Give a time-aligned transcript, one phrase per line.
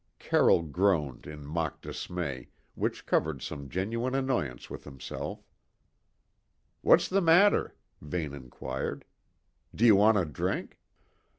[0.17, 5.45] Carroll groaned in mock dismay, which covered some genuine annoyance with himself.
[6.81, 9.05] "What's the matter?" Vane inquired.
[9.75, 10.79] "Do you want a drink?"